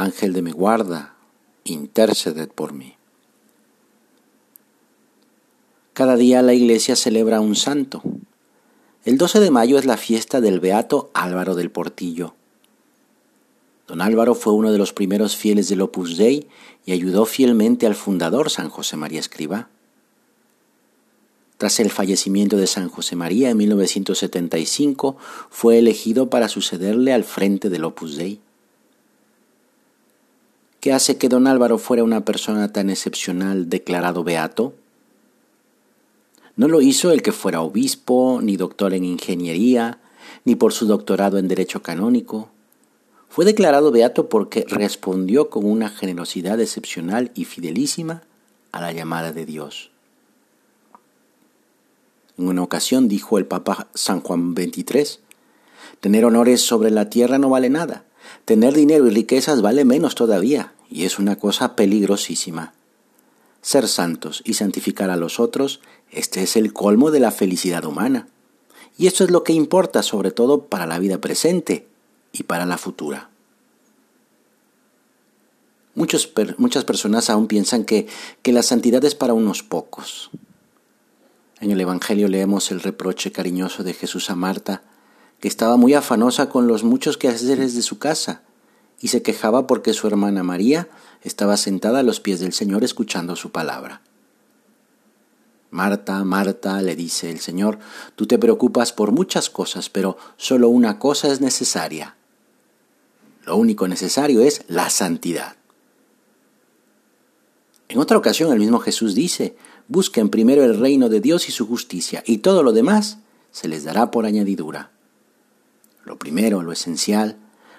Ángel 0.00 0.32
de 0.32 0.42
mi 0.42 0.50
guarda, 0.50 1.14
interceded 1.64 2.48
por 2.48 2.72
mí. 2.72 2.96
Cada 5.92 6.16
día 6.16 6.40
la 6.42 6.54
iglesia 6.54 6.96
celebra 6.96 7.40
un 7.40 7.54
santo. 7.54 8.02
El 9.04 9.18
12 9.18 9.40
de 9.40 9.50
mayo 9.50 9.78
es 9.78 9.84
la 9.84 9.96
fiesta 9.96 10.40
del 10.40 10.60
beato 10.60 11.10
Álvaro 11.14 11.54
del 11.54 11.70
Portillo. 11.70 12.34
Don 13.86 14.00
Álvaro 14.00 14.34
fue 14.34 14.52
uno 14.52 14.72
de 14.72 14.78
los 14.78 14.92
primeros 14.92 15.36
fieles 15.36 15.68
del 15.68 15.82
Opus 15.82 16.16
Dei 16.16 16.48
y 16.86 16.92
ayudó 16.92 17.26
fielmente 17.26 17.86
al 17.86 17.94
fundador 17.94 18.48
San 18.48 18.70
José 18.70 18.96
María 18.96 19.20
Escribá. 19.20 19.68
Tras 21.58 21.78
el 21.80 21.90
fallecimiento 21.90 22.56
de 22.56 22.66
San 22.66 22.88
José 22.88 23.16
María 23.16 23.50
en 23.50 23.58
1975, 23.58 25.16
fue 25.50 25.78
elegido 25.78 26.30
para 26.30 26.48
sucederle 26.48 27.12
al 27.12 27.24
frente 27.24 27.68
del 27.68 27.84
Opus 27.84 28.16
Dei. 28.16 28.40
¿Qué 30.80 30.94
hace 30.94 31.18
que 31.18 31.28
don 31.28 31.46
Álvaro 31.46 31.76
fuera 31.76 32.02
una 32.02 32.24
persona 32.24 32.72
tan 32.72 32.88
excepcional 32.88 33.68
declarado 33.68 34.24
beato? 34.24 34.72
No 36.56 36.68
lo 36.68 36.80
hizo 36.80 37.12
el 37.12 37.20
que 37.20 37.32
fuera 37.32 37.60
obispo, 37.60 38.40
ni 38.42 38.56
doctor 38.56 38.94
en 38.94 39.04
ingeniería, 39.04 39.98
ni 40.46 40.54
por 40.54 40.72
su 40.72 40.86
doctorado 40.86 41.36
en 41.36 41.48
derecho 41.48 41.82
canónico. 41.82 42.48
Fue 43.28 43.44
declarado 43.44 43.90
beato 43.90 44.30
porque 44.30 44.64
respondió 44.68 45.50
con 45.50 45.66
una 45.66 45.90
generosidad 45.90 46.58
excepcional 46.60 47.30
y 47.34 47.44
fidelísima 47.44 48.22
a 48.72 48.80
la 48.80 48.92
llamada 48.92 49.32
de 49.32 49.44
Dios. 49.44 49.90
En 52.38 52.48
una 52.48 52.62
ocasión 52.62 53.06
dijo 53.06 53.36
el 53.36 53.44
Papa 53.44 53.88
San 53.92 54.22
Juan 54.22 54.54
XXIII, 54.56 55.18
tener 56.00 56.24
honores 56.24 56.62
sobre 56.62 56.90
la 56.90 57.10
tierra 57.10 57.36
no 57.36 57.50
vale 57.50 57.68
nada, 57.68 58.04
Tener 58.44 58.74
dinero 58.74 59.06
y 59.06 59.10
riquezas 59.10 59.62
vale 59.62 59.84
menos 59.84 60.14
todavía, 60.14 60.72
y 60.90 61.04
es 61.04 61.18
una 61.18 61.36
cosa 61.36 61.76
peligrosísima. 61.76 62.74
Ser 63.62 63.88
santos 63.88 64.42
y 64.44 64.54
santificar 64.54 65.10
a 65.10 65.16
los 65.16 65.38
otros, 65.38 65.80
este 66.10 66.42
es 66.42 66.56
el 66.56 66.72
colmo 66.72 67.10
de 67.10 67.20
la 67.20 67.30
felicidad 67.30 67.84
humana. 67.84 68.28
Y 68.96 69.06
esto 69.06 69.24
es 69.24 69.30
lo 69.30 69.44
que 69.44 69.52
importa 69.52 70.02
sobre 70.02 70.30
todo 70.30 70.66
para 70.66 70.86
la 70.86 70.98
vida 70.98 71.18
presente 71.18 71.86
y 72.32 72.44
para 72.44 72.66
la 72.66 72.78
futura. 72.78 73.30
muchas 75.94 76.84
personas 76.84 77.30
aún 77.30 77.46
piensan 77.46 77.84
que, 77.84 78.06
que 78.42 78.52
la 78.52 78.62
santidad 78.62 79.04
es 79.04 79.14
para 79.14 79.34
unos 79.34 79.62
pocos. 79.62 80.30
En 81.60 81.70
el 81.70 81.80
Evangelio 81.80 82.26
leemos 82.28 82.70
el 82.70 82.80
reproche 82.80 83.32
cariñoso 83.32 83.84
de 83.84 83.92
Jesús 83.92 84.30
a 84.30 84.34
Marta, 84.34 84.82
que 85.40 85.48
estaba 85.48 85.76
muy 85.76 85.94
afanosa 85.94 86.48
con 86.48 86.66
los 86.66 86.84
muchos 86.84 87.16
quehaceres 87.16 87.74
de 87.74 87.82
su 87.82 87.98
casa, 87.98 88.42
y 89.00 89.08
se 89.08 89.22
quejaba 89.22 89.66
porque 89.66 89.94
su 89.94 90.06
hermana 90.06 90.42
María 90.42 90.88
estaba 91.22 91.56
sentada 91.56 92.00
a 92.00 92.02
los 92.02 92.20
pies 92.20 92.40
del 92.40 92.52
Señor 92.52 92.84
escuchando 92.84 93.34
su 93.34 93.50
palabra. 93.50 94.02
Marta, 95.70 96.22
Marta, 96.24 96.82
le 96.82 96.96
dice 96.96 97.30
el 97.30 97.40
Señor, 97.40 97.78
tú 98.16 98.26
te 98.26 98.38
preocupas 98.38 98.92
por 98.92 99.12
muchas 99.12 99.48
cosas, 99.48 99.88
pero 99.88 100.18
solo 100.36 100.68
una 100.68 100.98
cosa 100.98 101.28
es 101.28 101.40
necesaria. 101.40 102.16
Lo 103.44 103.56
único 103.56 103.88
necesario 103.88 104.42
es 104.42 104.64
la 104.68 104.90
santidad. 104.90 105.56
En 107.88 107.98
otra 107.98 108.18
ocasión 108.18 108.52
el 108.52 108.58
mismo 108.58 108.80
Jesús 108.80 109.14
dice, 109.14 109.56
busquen 109.88 110.28
primero 110.28 110.62
el 110.64 110.78
reino 110.78 111.08
de 111.08 111.20
Dios 111.20 111.48
y 111.48 111.52
su 111.52 111.66
justicia, 111.66 112.22
y 112.26 112.38
todo 112.38 112.62
lo 112.62 112.72
demás 112.72 113.18
se 113.50 113.68
les 113.68 113.84
dará 113.84 114.10
por 114.10 114.26
añadidura. 114.26 114.90
Lo 116.04 116.18
primero, 116.18 116.62
lo 116.62 116.72
esencial, 116.72 117.36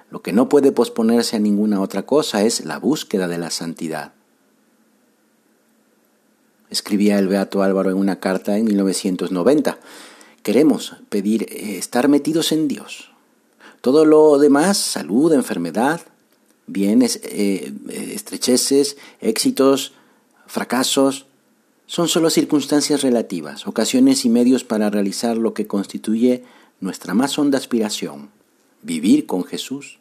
lo 0.09 0.21
que 0.21 0.33
no 0.33 0.49
puede 0.49 0.71
posponerse 0.71 1.37
a 1.37 1.39
ninguna 1.39 1.81
otra 1.81 2.03
cosa 2.03 2.43
es 2.43 2.65
la 2.65 2.77
búsqueda 2.79 3.27
de 3.27 3.37
la 3.37 3.49
santidad. 3.49 4.13
Escribía 6.69 7.19
el 7.19 7.27
Beato 7.27 7.63
Álvaro 7.63 7.89
en 7.89 7.97
una 7.97 8.19
carta 8.19 8.57
en 8.57 8.65
1990. 8.65 9.79
Queremos 10.43 10.95
pedir 11.09 11.43
eh, 11.43 11.77
estar 11.77 12.07
metidos 12.07 12.51
en 12.51 12.67
Dios. 12.67 13.11
Todo 13.81 14.05
lo 14.05 14.37
demás, 14.37 14.77
salud, 14.77 15.33
enfermedad, 15.33 16.01
bienes, 16.67 17.19
eh, 17.23 17.73
estrecheces, 17.89 18.97
éxitos, 19.19 19.93
fracasos, 20.45 21.25
son 21.87 22.07
solo 22.07 22.29
circunstancias 22.29 23.01
relativas, 23.01 23.67
ocasiones 23.67 24.23
y 24.23 24.29
medios 24.29 24.63
para 24.63 24.89
realizar 24.89 25.35
lo 25.35 25.53
que 25.53 25.67
constituye 25.67 26.43
nuestra 26.81 27.13
más 27.13 27.39
honda 27.39 27.57
aspiración, 27.57 28.29
vivir 28.81 29.25
con 29.25 29.43
Jesús. 29.43 29.99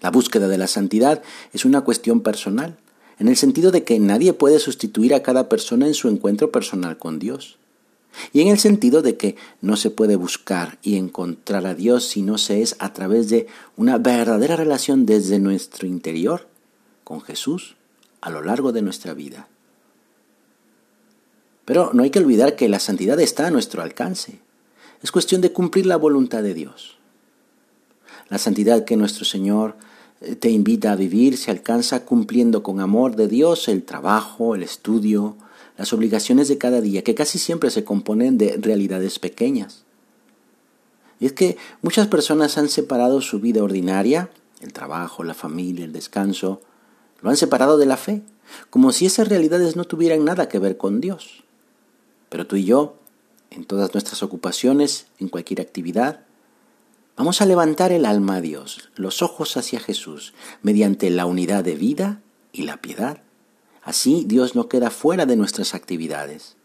La 0.00 0.10
búsqueda 0.10 0.48
de 0.48 0.58
la 0.58 0.68
santidad 0.68 1.22
es 1.52 1.64
una 1.64 1.82
cuestión 1.82 2.20
personal, 2.20 2.78
en 3.18 3.28
el 3.28 3.36
sentido 3.36 3.72
de 3.72 3.82
que 3.82 3.98
nadie 3.98 4.32
puede 4.32 4.60
sustituir 4.60 5.12
a 5.12 5.22
cada 5.22 5.48
persona 5.48 5.88
en 5.88 5.94
su 5.94 6.08
encuentro 6.08 6.52
personal 6.52 6.98
con 6.98 7.18
Dios. 7.18 7.58
Y 8.32 8.40
en 8.40 8.48
el 8.48 8.58
sentido 8.58 9.02
de 9.02 9.16
que 9.16 9.36
no 9.60 9.76
se 9.76 9.90
puede 9.90 10.16
buscar 10.16 10.78
y 10.82 10.96
encontrar 10.96 11.66
a 11.66 11.74
Dios 11.74 12.04
si 12.04 12.22
no 12.22 12.38
se 12.38 12.62
es 12.62 12.76
a 12.78 12.92
través 12.92 13.28
de 13.28 13.48
una 13.76 13.98
verdadera 13.98 14.56
relación 14.56 15.04
desde 15.04 15.40
nuestro 15.40 15.86
interior 15.86 16.46
con 17.04 17.20
Jesús 17.20 17.76
a 18.20 18.30
lo 18.30 18.42
largo 18.42 18.72
de 18.72 18.82
nuestra 18.82 19.14
vida. 19.14 19.48
Pero 21.64 21.90
no 21.92 22.02
hay 22.02 22.10
que 22.10 22.18
olvidar 22.18 22.56
que 22.56 22.68
la 22.68 22.80
santidad 22.80 23.20
está 23.20 23.48
a 23.48 23.50
nuestro 23.50 23.82
alcance. 23.82 24.40
Es 25.02 25.12
cuestión 25.12 25.40
de 25.40 25.52
cumplir 25.52 25.86
la 25.86 25.96
voluntad 25.96 26.42
de 26.42 26.54
Dios. 26.54 26.96
La 28.28 28.38
santidad 28.38 28.84
que 28.84 28.96
nuestro 28.96 29.24
Señor 29.24 29.76
eh, 30.20 30.34
te 30.34 30.50
invita 30.50 30.92
a 30.92 30.96
vivir 30.96 31.36
se 31.36 31.50
alcanza 31.50 32.04
cumpliendo 32.04 32.62
con 32.62 32.80
amor 32.80 33.16
de 33.16 33.28
Dios 33.28 33.68
el 33.68 33.84
trabajo, 33.84 34.54
el 34.54 34.62
estudio, 34.62 35.36
las 35.76 35.92
obligaciones 35.92 36.48
de 36.48 36.58
cada 36.58 36.80
día, 36.80 37.04
que 37.04 37.14
casi 37.14 37.38
siempre 37.38 37.70
se 37.70 37.84
componen 37.84 38.36
de 38.36 38.58
realidades 38.60 39.18
pequeñas. 39.18 39.84
Y 41.20 41.26
es 41.26 41.32
que 41.32 41.56
muchas 41.82 42.08
personas 42.08 42.58
han 42.58 42.68
separado 42.68 43.20
su 43.20 43.40
vida 43.40 43.62
ordinaria, 43.62 44.30
el 44.60 44.72
trabajo, 44.72 45.22
la 45.22 45.34
familia, 45.34 45.84
el 45.84 45.92
descanso, 45.92 46.60
lo 47.22 47.30
han 47.30 47.36
separado 47.36 47.78
de 47.78 47.86
la 47.86 47.96
fe, 47.96 48.22
como 48.70 48.92
si 48.92 49.06
esas 49.06 49.28
realidades 49.28 49.76
no 49.76 49.84
tuvieran 49.84 50.24
nada 50.24 50.48
que 50.48 50.58
ver 50.58 50.76
con 50.76 51.00
Dios. 51.00 51.44
Pero 52.28 52.46
tú 52.46 52.56
y 52.56 52.64
yo 52.64 52.97
en 53.50 53.64
todas 53.64 53.92
nuestras 53.94 54.22
ocupaciones, 54.22 55.06
en 55.18 55.28
cualquier 55.28 55.60
actividad. 55.60 56.24
Vamos 57.16 57.40
a 57.40 57.46
levantar 57.46 57.92
el 57.92 58.04
alma 58.04 58.36
a 58.36 58.40
Dios, 58.40 58.90
los 58.94 59.22
ojos 59.22 59.56
hacia 59.56 59.80
Jesús, 59.80 60.34
mediante 60.62 61.10
la 61.10 61.26
unidad 61.26 61.64
de 61.64 61.74
vida 61.74 62.20
y 62.52 62.62
la 62.62 62.80
piedad. 62.80 63.22
Así 63.82 64.24
Dios 64.26 64.54
no 64.54 64.68
queda 64.68 64.90
fuera 64.90 65.26
de 65.26 65.36
nuestras 65.36 65.74
actividades. 65.74 66.56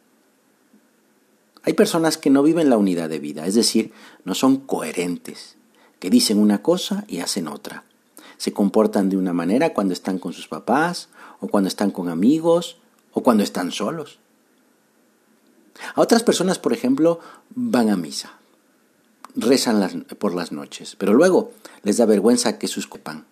Hay 1.63 1.73
personas 1.73 2.17
que 2.17 2.29
no 2.29 2.43
viven 2.43 2.69
la 2.69 2.77
unidad 2.77 3.09
de 3.09 3.19
vida, 3.19 3.47
es 3.47 3.55
decir, 3.55 3.93
no 4.25 4.35
son 4.35 4.57
coherentes, 4.57 5.55
que 5.99 6.09
dicen 6.09 6.37
una 6.37 6.61
cosa 6.61 7.05
y 7.07 7.19
hacen 7.19 7.47
otra. 7.47 7.85
Se 8.37 8.51
comportan 8.51 9.09
de 9.09 9.15
una 9.15 9.31
manera 9.31 9.73
cuando 9.73 9.93
están 9.93 10.19
con 10.19 10.33
sus 10.33 10.49
papás, 10.49 11.07
o 11.39 11.47
cuando 11.47 11.69
están 11.69 11.91
con 11.91 12.09
amigos, 12.09 12.77
o 13.13 13.23
cuando 13.23 13.43
están 13.43 13.71
solos. 13.71 14.19
A 15.95 16.01
otras 16.01 16.23
personas, 16.23 16.59
por 16.59 16.73
ejemplo, 16.73 17.19
van 17.55 17.89
a 17.89 17.97
misa, 17.97 18.37
rezan 19.35 20.05
por 20.19 20.35
las 20.35 20.51
noches, 20.51 20.95
pero 20.97 21.13
luego 21.13 21.51
les 21.83 21.97
da 21.97 22.05
vergüenza 22.05 22.57
que 22.57 22.67
sus 22.67 22.87
copan. 22.87 23.25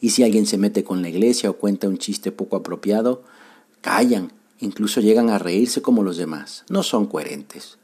Y 0.00 0.10
si 0.10 0.22
alguien 0.22 0.46
se 0.46 0.58
mete 0.58 0.84
con 0.84 1.02
la 1.02 1.08
iglesia 1.08 1.50
o 1.50 1.54
cuenta 1.54 1.88
un 1.88 1.98
chiste 1.98 2.30
poco 2.30 2.56
apropiado, 2.56 3.22
callan, 3.80 4.32
incluso 4.60 5.00
llegan 5.00 5.28
a 5.28 5.38
reírse 5.38 5.82
como 5.82 6.02
los 6.02 6.16
demás. 6.16 6.64
No 6.68 6.82
son 6.82 7.06
coherentes. 7.06 7.78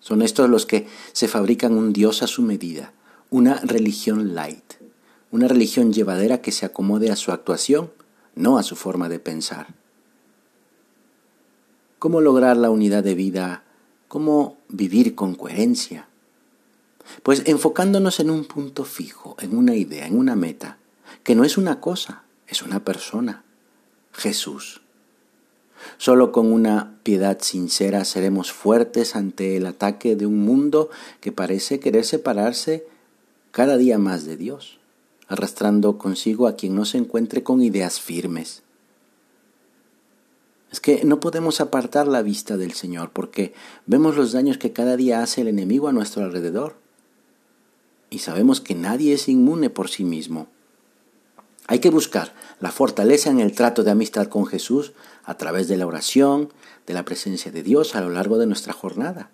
Son 0.00 0.20
estos 0.20 0.50
los 0.50 0.66
que 0.66 0.86
se 1.12 1.28
fabrican 1.28 1.72
un 1.74 1.94
Dios 1.94 2.22
a 2.22 2.26
su 2.26 2.42
medida, 2.42 2.92
una 3.30 3.54
religión 3.60 4.34
light, 4.34 4.74
una 5.30 5.48
religión 5.48 5.94
llevadera 5.94 6.42
que 6.42 6.52
se 6.52 6.66
acomode 6.66 7.10
a 7.10 7.16
su 7.16 7.32
actuación, 7.32 7.90
no 8.34 8.58
a 8.58 8.62
su 8.62 8.76
forma 8.76 9.08
de 9.08 9.18
pensar 9.18 9.68
cómo 12.04 12.20
lograr 12.20 12.58
la 12.58 12.68
unidad 12.68 13.02
de 13.02 13.14
vida, 13.14 13.62
cómo 14.08 14.58
vivir 14.68 15.14
con 15.14 15.34
coherencia. 15.34 16.06
Pues 17.22 17.44
enfocándonos 17.46 18.20
en 18.20 18.28
un 18.28 18.44
punto 18.44 18.84
fijo, 18.84 19.36
en 19.40 19.56
una 19.56 19.74
idea, 19.74 20.06
en 20.06 20.18
una 20.18 20.36
meta, 20.36 20.76
que 21.22 21.34
no 21.34 21.44
es 21.44 21.56
una 21.56 21.80
cosa, 21.80 22.24
es 22.46 22.60
una 22.60 22.84
persona, 22.84 23.42
Jesús. 24.12 24.82
Solo 25.96 26.30
con 26.30 26.52
una 26.52 26.98
piedad 27.04 27.38
sincera 27.40 28.04
seremos 28.04 28.52
fuertes 28.52 29.16
ante 29.16 29.56
el 29.56 29.64
ataque 29.64 30.14
de 30.14 30.26
un 30.26 30.40
mundo 30.40 30.90
que 31.22 31.32
parece 31.32 31.80
querer 31.80 32.04
separarse 32.04 32.86
cada 33.50 33.78
día 33.78 33.96
más 33.96 34.26
de 34.26 34.36
Dios, 34.36 34.78
arrastrando 35.26 35.96
consigo 35.96 36.48
a 36.48 36.56
quien 36.56 36.74
no 36.74 36.84
se 36.84 36.98
encuentre 36.98 37.42
con 37.42 37.62
ideas 37.62 37.98
firmes. 37.98 38.62
Es 40.74 40.80
que 40.80 41.04
no 41.04 41.20
podemos 41.20 41.60
apartar 41.60 42.08
la 42.08 42.20
vista 42.20 42.56
del 42.56 42.72
Señor 42.72 43.12
porque 43.12 43.54
vemos 43.86 44.16
los 44.16 44.32
daños 44.32 44.58
que 44.58 44.72
cada 44.72 44.96
día 44.96 45.22
hace 45.22 45.42
el 45.42 45.46
enemigo 45.46 45.86
a 45.86 45.92
nuestro 45.92 46.24
alrededor. 46.24 46.74
Y 48.10 48.18
sabemos 48.18 48.60
que 48.60 48.74
nadie 48.74 49.14
es 49.14 49.28
inmune 49.28 49.70
por 49.70 49.88
sí 49.88 50.02
mismo. 50.02 50.48
Hay 51.68 51.78
que 51.78 51.90
buscar 51.90 52.34
la 52.58 52.72
fortaleza 52.72 53.30
en 53.30 53.38
el 53.38 53.52
trato 53.52 53.84
de 53.84 53.92
amistad 53.92 54.26
con 54.26 54.46
Jesús 54.46 54.94
a 55.22 55.36
través 55.36 55.68
de 55.68 55.76
la 55.76 55.86
oración, 55.86 56.52
de 56.88 56.94
la 56.94 57.04
presencia 57.04 57.52
de 57.52 57.62
Dios 57.62 57.94
a 57.94 58.00
lo 58.00 58.10
largo 58.10 58.36
de 58.38 58.48
nuestra 58.48 58.72
jornada. 58.72 59.30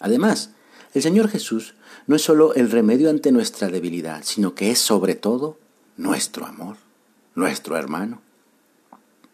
Además, 0.00 0.50
el 0.92 1.00
Señor 1.00 1.28
Jesús 1.28 1.76
no 2.06 2.14
es 2.14 2.20
solo 2.20 2.52
el 2.52 2.70
remedio 2.70 3.08
ante 3.08 3.32
nuestra 3.32 3.68
debilidad, 3.68 4.20
sino 4.22 4.54
que 4.54 4.70
es 4.70 4.80
sobre 4.80 5.14
todo 5.14 5.56
nuestro 5.96 6.44
amor, 6.44 6.76
nuestro 7.34 7.78
hermano. 7.78 8.20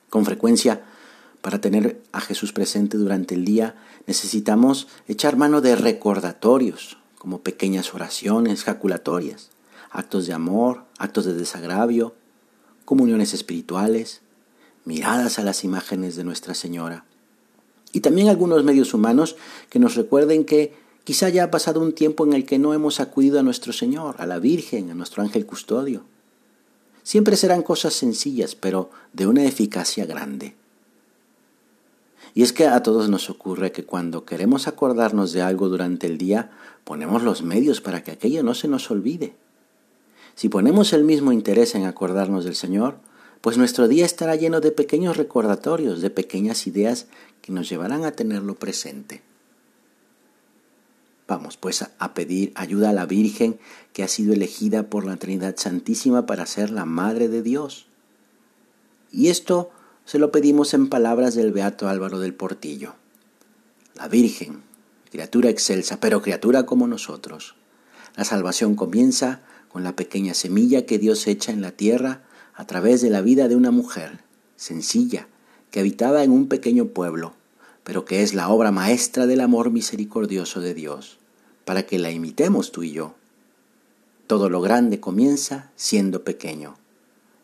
Con 0.09 0.25
frecuencia, 0.25 0.85
para 1.43 1.61
tener 1.61 2.01
a 2.13 2.21
Jesús 2.21 2.53
presente 2.53 2.97
durante 2.97 3.35
el 3.35 3.45
día, 3.45 3.75
necesitamos 4.07 4.89
echar 5.09 5.37
mano 5.37 5.61
de 5.61 5.77
recordatorios, 5.77 6.97
como 7.19 7.43
pequeñas 7.43 7.95
oraciones 7.95 8.65
jaculatorias, 8.65 9.51
actos 9.91 10.27
de 10.27 10.33
amor, 10.33 10.85
actos 10.99 11.25
de 11.25 11.35
desagravio, 11.35 12.15
comuniones 12.85 13.35
espirituales, 13.35 14.23
miradas 14.85 15.39
a 15.39 15.45
las 15.45 15.65
imágenes 15.65 16.17
de 16.17 16.25
Nuestra 16.25 16.55
Señora. 16.55 17.05
Y 17.93 18.01
también 18.01 18.29
algunos 18.29 18.65
medios 18.65 18.95
humanos 18.95 19.37
que 19.69 19.79
nos 19.79 19.97
recuerden 19.97 20.45
que 20.45 20.75
quizá 21.05 21.29
ya 21.29 21.45
ha 21.45 21.51
pasado 21.51 21.81
un 21.81 21.93
tiempo 21.93 22.25
en 22.25 22.33
el 22.33 22.47
que 22.47 22.59
no 22.59 22.73
hemos 22.73 23.01
acudido 23.01 23.39
a 23.39 23.43
nuestro 23.43 23.73
Señor, 23.73 24.17
a 24.19 24.27
la 24.27 24.39
Virgen, 24.39 24.91
a 24.91 24.95
nuestro 24.95 25.23
ángel 25.23 25.45
custodio. 25.45 26.05
Siempre 27.03 27.37
serán 27.37 27.63
cosas 27.63 27.95
sencillas, 27.95 28.55
pero 28.55 28.91
de 29.13 29.27
una 29.27 29.45
eficacia 29.45 30.07
grande. 30.07 30.55
Y 32.35 32.43
es 32.43 32.53
que 32.53 32.67
a 32.67 32.83
todos 32.83 33.09
nos 33.09 33.29
ocurre 33.29 33.73
que 33.73 33.85
cuando 33.85 34.25
queremos 34.25 34.67
acordarnos 34.67 35.33
de 35.33 35.43
algo 35.43 35.69
durante 35.69 36.07
el 36.07 36.19
día, 36.19 36.51
ponemos 36.85 37.23
los 37.23 37.43
medios 37.43 37.81
para 37.81 38.03
que 38.03 38.11
aquello 38.11 38.43
no 38.43 38.55
se 38.55 38.69
nos 38.69 38.91
olvide. 38.91 39.35
Si 40.35 40.49
ponemos 40.49 40.93
el 40.93 41.05
mismo 41.05 41.33
interés 41.33 41.75
en 41.75 41.85
acordarnos 41.85 42.45
del 42.45 42.55
Señor, 42.55 42.97
pues 43.43 43.59
nuestro 43.59 43.89
día 43.89 44.07
estará 44.07 44.37
lleno 44.37 44.61
de 44.61 44.71
pequeños 44.71 45.17
recordatorios, 45.17 46.01
de 46.01 46.11
pequeñas 46.11 46.67
ideas 46.67 47.07
que 47.43 47.53
nos 47.53 47.69
llevarán 47.69 48.05
a 48.05 48.13
tenerlo 48.13 48.55
presente. 48.55 49.21
Vamos 51.29 51.57
pues 51.57 51.85
a 51.99 52.15
pedir 52.15 52.53
ayuda 52.55 52.91
a 52.91 52.93
la 52.93 53.07
Virgen 53.07 53.59
que 53.93 54.03
ha 54.03 54.09
sido 54.09 54.33
elegida 54.33 54.85
por 54.85 55.05
la 55.05 55.17
Trinidad 55.17 55.57
Santísima 55.57 56.25
para 56.25 56.47
ser 56.47 56.71
la 56.71 56.85
Madre 56.85 57.29
de 57.29 57.43
Dios. 57.43 57.87
Y 59.11 59.29
esto 59.29 59.71
se 60.05 60.19
lo 60.19 60.33
pedimos 60.33 60.75
en 60.75 60.89
palabras 60.89 61.35
del 61.35 61.53
Beato 61.53 61.89
Álvaro 61.89 62.19
del 62.19 62.35
Portillo. 62.35 62.95
La 63.95 64.09
Virgen, 64.09 64.63
criatura 65.11 65.51
excelsa, 65.51 66.01
pero 66.01 66.23
criatura 66.23 66.67
como 66.67 66.87
nosotros. 66.87 67.55
La 68.17 68.25
salvación 68.25 68.75
comienza 68.75 69.41
con 69.69 69.85
la 69.85 69.97
pequeña 69.97 70.35
semilla 70.35 70.87
que 70.87 70.99
Dios 70.99 71.27
echa 71.27 71.53
en 71.53 71.63
la 71.63 71.73
tierra 71.73 72.23
a 72.55 72.67
través 72.67 73.01
de 73.01 73.11
la 73.11 73.23
vida 73.23 73.49
de 73.49 73.57
una 73.57 73.71
mujer 73.71 74.21
sencilla 74.57 75.29
que 75.71 75.81
habitaba 75.81 76.23
en 76.23 76.31
un 76.31 76.49
pequeño 76.49 76.89
pueblo, 76.89 77.35
pero 77.85 78.05
que 78.05 78.23
es 78.23 78.35
la 78.35 78.49
obra 78.49 78.71
maestra 78.71 79.27
del 79.27 79.41
amor 79.41 79.71
misericordioso 79.71 80.61
de 80.61 80.75
Dios, 80.75 81.19
para 81.65 81.85
que 81.87 81.99
la 81.99 82.11
imitemos 82.11 82.71
tú 82.73 82.83
y 82.83 82.93
yo. 82.93 83.15
Todo 84.27 84.51
lo 84.51 84.61
grande 84.61 85.01
comienza 85.01 85.71
siendo 85.77 86.23
pequeño. 86.23 86.77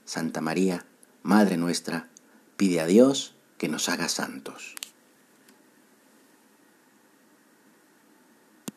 Santa 0.05 0.41
María, 0.41 0.85
Madre 1.23 1.57
nuestra, 1.57 2.09
pide 2.59 2.81
a 2.81 2.87
Dios 2.87 3.35
que 3.57 3.69
nos 3.69 3.89
haga 3.89 4.09
santos. 4.09 4.75